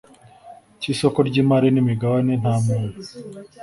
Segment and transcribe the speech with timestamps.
[0.81, 2.97] cy isoko ry imari n imigabane nta muntu